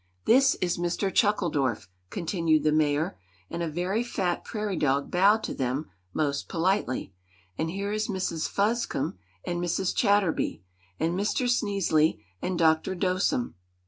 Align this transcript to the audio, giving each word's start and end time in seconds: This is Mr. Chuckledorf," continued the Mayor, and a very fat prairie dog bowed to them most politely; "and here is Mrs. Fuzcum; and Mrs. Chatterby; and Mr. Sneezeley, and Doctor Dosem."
This 0.25 0.55
is 0.55 0.79
Mr. 0.79 1.13
Chuckledorf," 1.13 1.87
continued 2.09 2.63
the 2.63 2.71
Mayor, 2.71 3.19
and 3.51 3.61
a 3.61 3.67
very 3.69 4.03
fat 4.03 4.43
prairie 4.43 4.75
dog 4.75 5.11
bowed 5.11 5.43
to 5.43 5.53
them 5.53 5.91
most 6.11 6.49
politely; 6.49 7.13
"and 7.55 7.69
here 7.69 7.91
is 7.91 8.07
Mrs. 8.07 8.49
Fuzcum; 8.49 9.19
and 9.45 9.61
Mrs. 9.61 9.93
Chatterby; 9.93 10.63
and 10.99 11.13
Mr. 11.13 11.47
Sneezeley, 11.47 12.23
and 12.41 12.57
Doctor 12.57 12.95
Dosem." 12.95 13.53